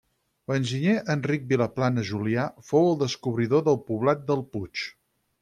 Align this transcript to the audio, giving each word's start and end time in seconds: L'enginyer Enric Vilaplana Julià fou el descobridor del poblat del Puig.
L'enginyer 0.51 0.95
Enric 1.15 1.45
Vilaplana 1.51 2.05
Julià 2.13 2.47
fou 2.71 2.89
el 2.95 2.99
descobridor 3.03 3.65
del 3.69 3.79
poblat 3.93 4.27
del 4.33 4.43
Puig. 4.57 4.85